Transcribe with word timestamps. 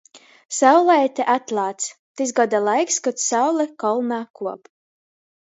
Sauleite 0.59 1.27
atlāc. 1.33 1.85
Tys 2.21 2.33
goda 2.41 2.63
laiks, 2.69 2.99
kod 3.09 3.23
saule 3.27 3.69
kolnā 3.85 4.21
kuop. 4.41 4.73